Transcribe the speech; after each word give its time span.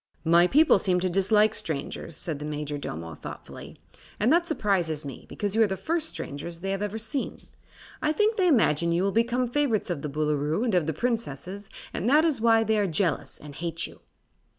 "My 0.25 0.47
people 0.47 0.79
seem 0.79 0.99
to 1.01 1.11
dislike 1.11 1.53
strangers," 1.53 2.17
said 2.17 2.39
the 2.39 2.45
Majordomo, 2.45 3.13
thoughtfully, 3.13 3.77
"and 4.19 4.33
that 4.33 4.47
surprises 4.47 5.05
me 5.05 5.27
because 5.29 5.53
you 5.53 5.61
are 5.61 5.67
the 5.67 5.77
first 5.77 6.09
strangers 6.09 6.61
they 6.61 6.71
have 6.71 6.81
ever 6.81 6.97
seen. 6.97 7.41
I 8.01 8.11
think 8.11 8.35
they 8.35 8.47
imagine 8.47 8.91
you 8.93 9.03
will 9.03 9.11
become 9.11 9.47
favorites 9.47 9.91
of 9.91 10.01
the 10.01 10.09
Boolooroo 10.09 10.63
and 10.65 10.73
of 10.73 10.87
the 10.87 10.93
Princesses, 10.93 11.69
and 11.93 12.09
that 12.09 12.25
is 12.25 12.41
why 12.41 12.63
they 12.63 12.79
are 12.79 12.87
jealous 12.87 13.37
and 13.37 13.53
hate 13.53 13.85
you." 13.85 14.01